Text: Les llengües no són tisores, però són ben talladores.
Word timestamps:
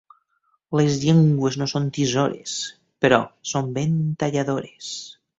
Les 0.79 0.93
llengües 1.01 1.57
no 1.61 1.67
són 1.73 1.85
tisores, 1.97 2.55
però 3.05 3.19
són 3.53 3.69
ben 3.75 3.93
talladores. 4.25 4.89